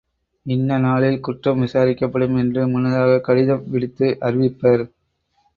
இன்ன 0.45 0.77
நாளில் 0.77 1.19
குற்றம் 1.19 1.61
விசாரிக்கப்படும் 1.61 2.37
என்று 2.37 2.67
முன்னதாகக் 2.67 3.23
கடிதம் 3.23 3.69
விடுத்து 3.69 4.17
அறிவிப்பர். 4.21 4.83